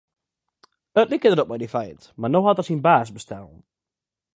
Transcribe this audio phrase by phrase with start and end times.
[1.01, 3.57] It like derop mei dy feint, mar no hat er syn baas bestellen.